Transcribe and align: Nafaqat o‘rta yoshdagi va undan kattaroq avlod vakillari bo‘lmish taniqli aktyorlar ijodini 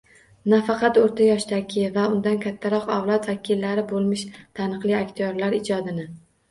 Nafaqat 0.53 0.97
o‘rta 1.01 1.27
yoshdagi 1.27 1.83
va 1.99 2.07
undan 2.15 2.39
kattaroq 2.47 2.91
avlod 2.97 3.31
vakillari 3.33 3.87
bo‘lmish 3.95 4.29
taniqli 4.61 5.01
aktyorlar 5.05 5.61
ijodini 5.65 6.13